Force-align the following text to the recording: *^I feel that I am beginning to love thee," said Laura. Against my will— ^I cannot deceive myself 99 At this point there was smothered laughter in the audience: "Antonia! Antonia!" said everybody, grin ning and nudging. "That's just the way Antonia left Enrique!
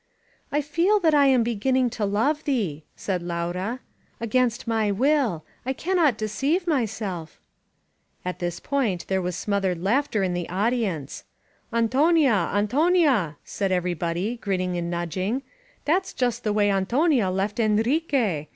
*^I 0.51 0.63
feel 0.63 0.99
that 1.01 1.13
I 1.13 1.27
am 1.27 1.43
beginning 1.43 1.91
to 1.91 2.05
love 2.05 2.45
thee," 2.45 2.83
said 2.95 3.21
Laura. 3.21 3.81
Against 4.19 4.65
my 4.67 4.89
will— 4.89 5.45
^I 5.67 5.77
cannot 5.77 6.17
deceive 6.17 6.65
myself 6.65 7.39
99 8.25 8.29
At 8.33 8.39
this 8.39 8.59
point 8.59 9.05
there 9.09 9.21
was 9.21 9.35
smothered 9.35 9.79
laughter 9.79 10.23
in 10.23 10.33
the 10.33 10.49
audience: 10.49 11.23
"Antonia! 11.71 12.49
Antonia!" 12.51 13.37
said 13.43 13.71
everybody, 13.71 14.37
grin 14.37 14.57
ning 14.61 14.75
and 14.75 14.89
nudging. 14.89 15.43
"That's 15.85 16.13
just 16.13 16.43
the 16.43 16.51
way 16.51 16.71
Antonia 16.71 17.29
left 17.29 17.59
Enrique! 17.59 18.47